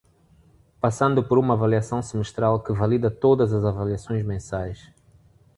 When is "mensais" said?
4.25-4.91